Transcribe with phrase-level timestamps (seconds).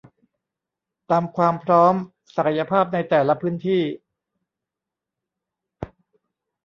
[1.11, 1.93] ตามความพร้อม
[2.35, 3.81] ศักยภาพในแต่ละพื้นที่